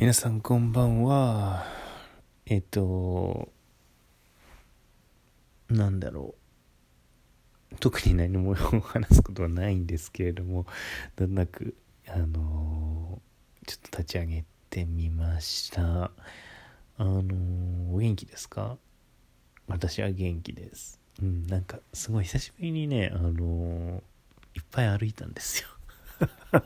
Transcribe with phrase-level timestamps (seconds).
[0.00, 1.66] 皆さんこんばんは。
[2.46, 3.50] えっと、
[5.68, 6.34] なんだろ
[7.70, 7.76] う。
[7.80, 10.64] 特に何も話すことはないんですけれども、
[11.18, 11.74] なんなく、
[12.08, 13.20] あの
[13.66, 16.04] ちょっと立ち上げてみました。
[16.04, 18.78] あのお元気ですか？
[19.68, 20.98] 私は元気です。
[21.20, 24.02] うん、なんかすごい久しぶりにね、あの
[24.56, 25.68] いっぱい歩いたんですよ。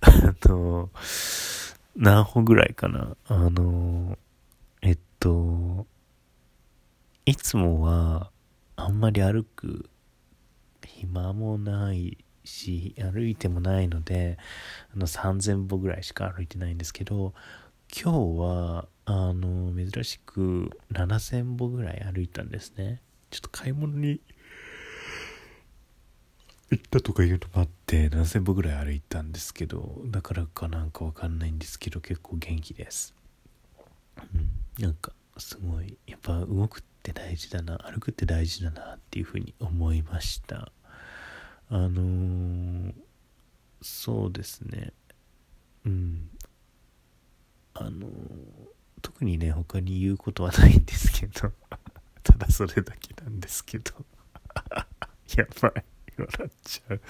[0.00, 0.90] あと、
[1.96, 3.16] 何歩ぐらいかな。
[3.26, 4.18] あの、
[4.82, 5.86] えっと、
[7.24, 8.30] いつもは
[8.76, 9.88] あんまり歩く
[10.84, 14.36] 暇もないし、歩いてもないので、
[14.94, 17.32] あの3000歩ぐらいしか歩いてないんですけど、
[17.90, 23.00] 今日は、あの、珍しく7000歩ぐらい歩いたんですね。
[23.30, 24.20] ちょっと買い物に
[26.70, 33.14] 行ったとかいうのもあって7000歩ぐらい歩いたんですけどだからかなんかわかんないんですけど結構元気です。
[34.34, 34.82] うん。
[34.82, 40.72] なんかすごいやっぱ動くって大事だな歩くって大事だなっていうふうに思いました。
[41.68, 42.94] あのー、
[43.82, 44.92] そうですね。
[45.84, 46.28] うん。
[47.74, 48.08] あのー、
[49.02, 51.52] 特にね他に言うことはないんですけど
[52.24, 53.92] ただそれだけなんですけど。
[55.36, 55.95] やばい。
[56.18, 57.00] 笑っちゃう。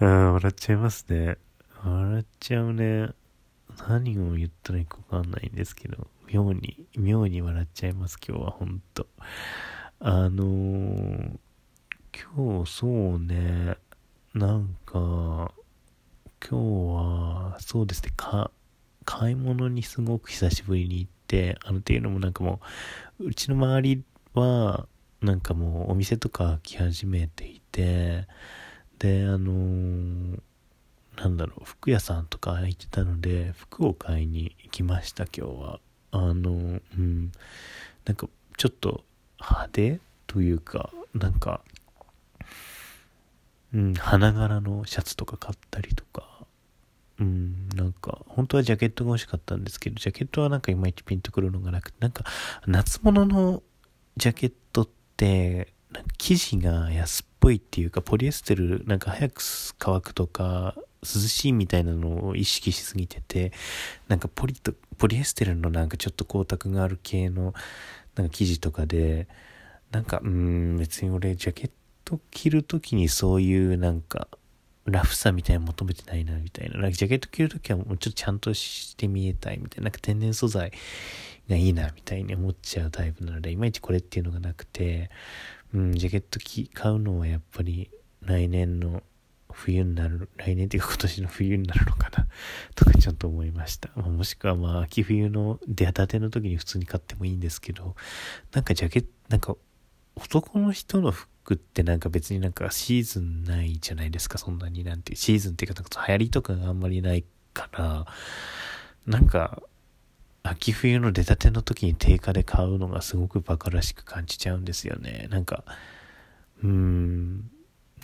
[0.04, 1.38] ああ、笑っちゃいますね。
[1.82, 3.10] 笑っちゃうね。
[3.88, 9.06] 何を言ったらいいかわかんないんですけど、妙に、妙に笑っちゃいます、今日は、ほんと。
[9.98, 11.38] あのー、
[12.34, 13.76] 今日そうね、
[14.34, 15.52] なんか、
[16.48, 16.56] 今日
[16.94, 18.50] は、そうですね、か、
[19.04, 22.60] 買い物にすごく久しぶりに行って、あの、っていうのもなんかも
[23.18, 24.86] う、うちの周りは、
[25.20, 28.26] なんかもうお店とか開き始めていて、
[28.98, 30.40] で、あのー、
[31.16, 35.80] なんだろう、服屋さんとか開いてたので、服を買いに行きました、今日は。
[36.12, 37.32] あの、うん、
[38.04, 39.04] なんかちょっと
[39.40, 41.60] 派手というか、なんか、
[43.74, 46.46] うん、花柄のシャツとか買ったりとか、
[47.18, 52.24] うん、なんか、本当はジャケットが欲しかったんですけど、ジャケットはなんかいまいちピンとくるのがなくて、なんか、
[52.66, 53.62] 夏物の
[54.16, 55.73] ジャケットって、
[56.18, 59.42] 生地が安っぽいっていうか、ポリエステル、なんか早く
[59.78, 63.52] 乾くとか、涼しいみたいなのを意識しすぎてて、
[64.08, 67.54] なんかポリと、ポリエステルのなんかちょっと光沢がある系の、
[68.14, 69.28] なんか生地とかで、
[69.90, 71.70] なんか、うん、別に俺、ジャケッ
[72.04, 74.28] ト着るときにそういうなんか、
[74.86, 76.78] ラフさみたいなの求めてないな、みたいな。
[76.78, 79.84] なんかジャケット着るときはもうちょっとちゃんとして見えたいみたいな。
[79.84, 80.72] なんか天然素材
[81.48, 85.10] がいいな、みたいに思っちゃうタイプなので、いまいちこれっていうのがなくて、
[85.74, 87.90] うん、ジャケット着買うのはやっぱり
[88.22, 89.02] 来年の
[89.52, 92.26] 冬になる、来年っていうか今年の冬になるのかな
[92.74, 93.90] とかちょっと思いました。
[93.96, 97.94] まあ、もしくはまあ秋冬の出たての時に普通に買ってもいいんですけど、
[98.52, 99.56] なんかジャケット、なんか
[100.16, 105.16] 男の人の服ってなんか別になんかシーズンないじゃないですか、そんなになんて。
[105.16, 108.06] シーズンっていうかなんか流行りとかがあんまりないから、
[109.06, 109.62] なんか
[110.46, 115.26] 秋冬の出たての時に定価で買うのがすごくバカらしく感じちゃうんですよね。
[115.30, 115.64] なんか、
[116.62, 117.50] うーん、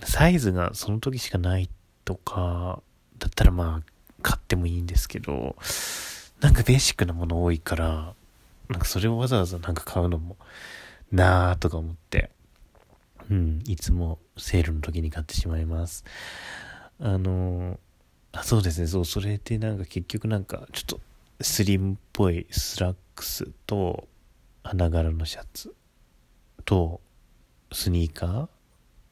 [0.03, 1.69] サイズがその時しかない
[2.07, 2.81] とか、
[3.19, 3.93] だったらまあ、
[4.23, 5.55] 買ってもいいんですけど、
[6.41, 8.15] なんかベーシックなもの多いから、
[8.71, 10.39] なんかそれをわざわざなんか買うのも
[11.13, 12.31] なぁとか思って、
[13.31, 16.07] うん、いつもセールの時に買ってしまいます。
[17.01, 17.79] あの、
[18.33, 21.01] あそうですね、そう、それでなんか結局なんかちょっと
[21.41, 24.09] スリムっぽいスラックスと
[24.63, 25.75] 花柄のシャツ
[26.65, 27.01] と
[27.73, 28.49] スニーカ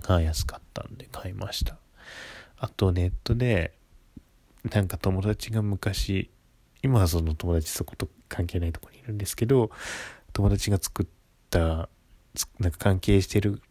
[0.03, 1.79] ーが安かったんで買いました。
[2.59, 3.73] あとネットで
[4.73, 6.31] なんか友達が昔
[6.83, 9.71] 今はその友達そこと関係ないとこにいるんですけど
[10.33, 11.07] 友達が作っ
[11.51, 11.89] た
[12.59, 13.63] なんか関係してる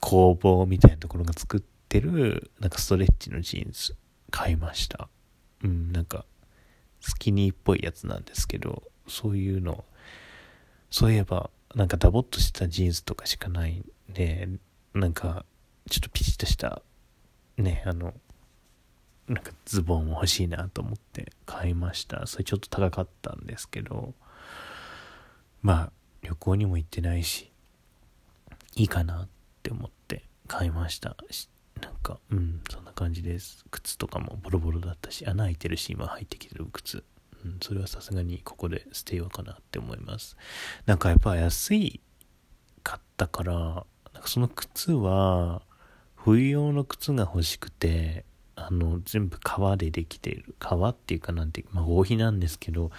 [0.00, 3.94] 工房みたいなところが作ってるなんかストレッチのジーンズ
[4.30, 5.08] 買いました。
[5.62, 6.24] うんなんか
[7.00, 9.84] スキニーっぽいやつなんですけど、そういうの、
[10.90, 14.48] そういえば、なんかダボっとしたジーンズとかしかないんで、
[14.94, 15.44] なんか、
[15.90, 16.82] ちょっとピチッとした、
[17.56, 18.14] ね、あの、
[19.28, 22.26] なんかズボンも欲しいなと思って買いました。
[22.26, 24.14] それちょっと高かったんですけど、
[25.60, 25.92] まあ、
[26.22, 27.50] 旅行にも行ってないし、
[28.74, 29.28] いいかなっ
[29.62, 31.16] て思って買いました。
[31.78, 33.64] なんか、うん、そんな感じです。
[33.70, 37.04] 靴とかもボロボロだったし、穴開いてるし、今入ってきてる靴。
[37.44, 40.36] うん、それはさすがにここで捨てようかなって思います。
[40.86, 42.00] なんかやっぱ安い
[42.82, 43.54] かったから、
[44.12, 45.62] なんかその靴は、
[46.16, 48.24] 冬用の靴が欲しくて、
[48.60, 52.90] あの全部革でできてる革っていうかなんてまあ合皮なんですけど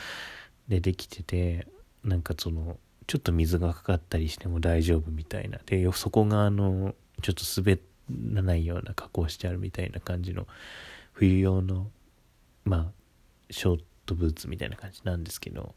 [0.69, 1.67] でできてて
[2.03, 2.77] なんかその
[3.07, 7.79] ちょっと水がかかったりしても大丈夫みたいなでそこがあのちょっと滑ら
[8.09, 10.47] なないような加工してあるみたいな感じの
[11.13, 11.91] 冬用の
[12.65, 12.91] まあ
[13.51, 15.75] ショートブーツみたいな感じなんですけど、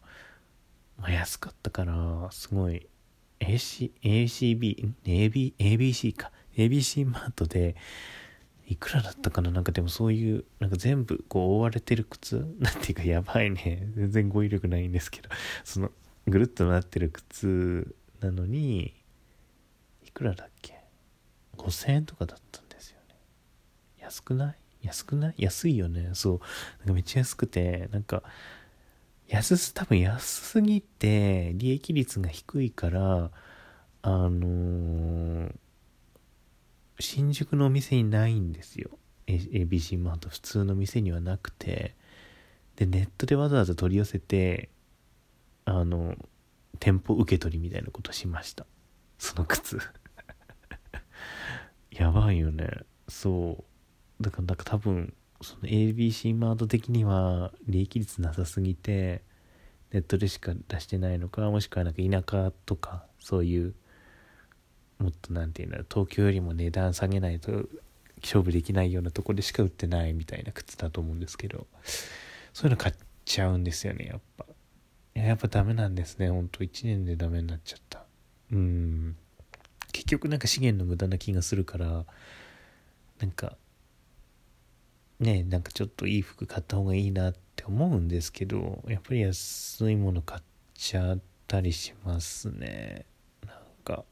[0.98, 2.86] まあ、安かったからすごい。
[3.40, 6.30] AC ACB AB ABC か。
[6.56, 7.74] ABC マートで
[8.68, 9.50] いくらだったかな？
[9.50, 12.36] なんかでもそういうなんか全部こう覆われてる靴？
[12.60, 13.88] なんていうかやばいね。
[13.96, 15.28] 全然語彙力ないんですけど。
[15.64, 15.90] その
[16.28, 18.94] ぐるっとなってる靴なのに
[20.06, 20.81] いくらだっけ？
[21.62, 23.16] 5000円とかだったんですよね。
[24.00, 24.56] 安くない？
[24.82, 25.34] 安くない？
[25.38, 26.10] 安いよね。
[26.14, 26.40] そう。
[26.80, 28.22] なんかめっちゃ安くてなんか
[29.28, 33.30] 安す多分安すぎて利益率が低いから
[34.02, 35.54] あのー
[37.00, 38.90] 新宿のお店にないんですよ。
[39.26, 40.28] ABC マート。
[40.28, 41.96] 普通の店にはなくて。
[42.76, 44.70] でネットでわざわざ取り寄せて
[45.64, 46.14] あの
[46.80, 48.66] 店舗受け取りみたいなことしました。
[49.18, 49.78] その靴。
[51.92, 52.68] やばいよね。
[53.08, 53.64] そ
[54.20, 54.22] う。
[54.22, 59.22] だからなんか多分その ABC マート的には利益率なさすぎて
[59.92, 63.74] ネットでしか出してないのかもしくはなんか田舎とかそういう
[64.98, 67.50] もっと何て言うんだろう東京よりも値段下げないと
[68.22, 71.66] 勝負できないようなとこでしか売ってないみたいな靴だと思うんですけど
[72.52, 72.94] そういうの買っ
[73.24, 74.46] ちゃうんですよねやっぱ。
[75.14, 76.64] やっぱダメなんですねほんと。
[76.64, 78.06] 1年でダメになっちゃった。
[78.50, 79.16] うん。
[79.92, 82.04] 結局なんか資源の無駄な気がするから
[83.20, 83.56] なんか
[85.20, 90.42] ねなんかちょっといい服買った方がいいなって思うんですけどやっぱり安いもの買っ
[90.74, 93.04] ちゃったりしますね。
[93.46, 94.04] なんか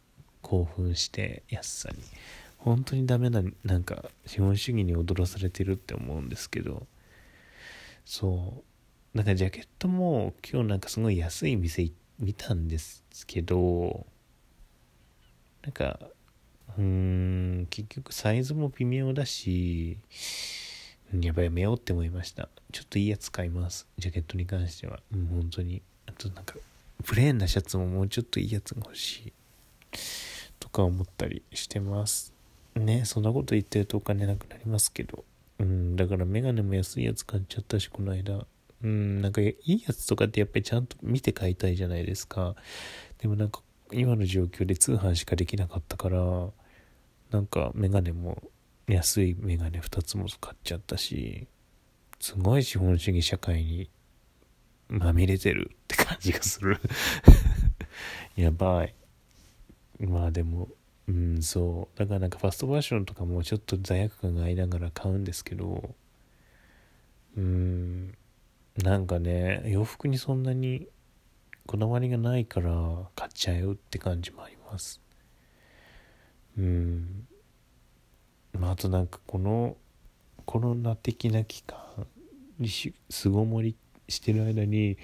[0.43, 1.97] 興奮して安さに。
[2.59, 6.87] 本当にダメななんか資本主義に踊らされてるって思うんですけど。
[8.05, 8.63] そ
[9.15, 9.17] う。
[9.17, 11.91] なんかジャケットも今日なんかすごい安い店
[12.21, 14.07] 見たんですけど
[15.63, 16.01] なんか
[16.79, 19.99] うん結局サイズも微妙だし
[21.21, 22.49] やばいやめようって思いました。
[22.73, 23.89] ちょっといいやつ買います。
[23.99, 25.01] ジャケットに関しては。
[25.11, 25.83] もう本当に。
[26.07, 26.55] あとなんか
[27.05, 29.33] プレーンなシャツももうちょっといいやつが欲しい。
[30.61, 32.33] とか思ったりしてます。
[32.77, 35.25] ねそんなこと言ってるとお金なくなりますけど。
[35.59, 38.47] うんだからメガネも安いやつ買っちゃったしこの間。
[38.83, 42.55] うんなんかいいやつとかってやっぱりちゃんと見て買いたいじゃないですか。
[43.19, 43.63] でもなんか
[43.93, 46.19] 今の状況で通販しかできなかったから
[47.31, 48.43] なんかメガネも
[48.89, 51.47] 安いメガネ2つも買っちゃったし
[52.19, 53.91] すごい資本主義社会に
[54.89, 56.79] まみれてるって感じがする。
[58.37, 58.95] やばい。
[60.01, 60.69] まあでも
[61.09, 61.99] うんそう。
[61.99, 65.95] だからなんかファストファッションとかもちょっと罪悪感がありながら買うんですけど
[67.37, 68.15] うん
[68.83, 70.89] なんかね洋服にそんなに
[71.71, 72.73] こだわりがないから
[73.15, 75.01] 買っちゃうって感じもあります。
[76.59, 77.29] うん。
[78.59, 79.77] まああとなんかこの
[80.47, 81.79] コロナ的な期間
[82.59, 83.77] に巣ごもり
[84.09, 84.99] してる間に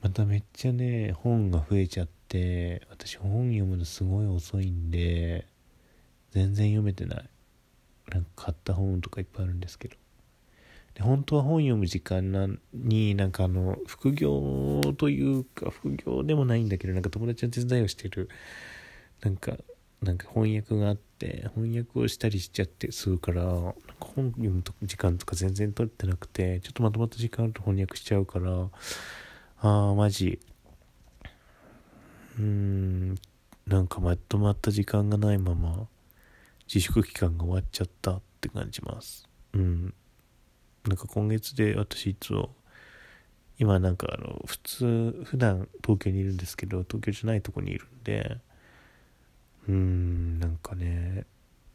[0.00, 5.48] まためっちゃね本が増えちゃって私本読むのすごい遅いんで
[6.30, 7.30] 全然読めてない。
[8.12, 9.96] なんか買った本とかいっぱいあるんですけど。
[10.96, 18.30] で本当は本読む時間なになんかあの副業というか副業でもないんだけどなんか友達の手伝いをしてる
[19.20, 19.58] なんか
[20.02, 28.70] なんか翻訳があって翻訳をしたりしちゃってするからなんか本読む時間とか全然取ってなくてちょっとまとまった時間あると翻訳しちゃうから
[29.60, 30.38] ああマジ。
[32.38, 33.14] うーん
[33.66, 35.88] なんかまとまった時間がないまま
[36.66, 39.28] 自粛期間が終わっちゃったって感じます。
[39.52, 39.94] うん。
[40.86, 42.54] なんか今月で私いつも
[43.58, 48.38] 今なんかあの普通普段東京にいるんですけど東京じゃないとこにいるんで
[49.68, 51.24] うーんなんかね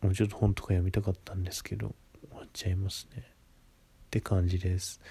[0.01, 1.93] もうちょっと本とか読みたかったんですけど
[2.29, 3.25] 終わっちゃいますねっ
[4.09, 5.01] て感じです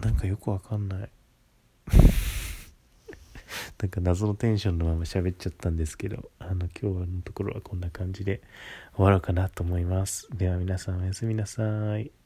[0.00, 1.10] なんかよくわかんない
[3.80, 8.40] なんか謎のテンションのまま喋っちゃったんですけど、あの今日のところはこんな感じで
[8.94, 10.28] 終わろうかなと思います。
[10.36, 12.25] では皆さんおやすみなさい。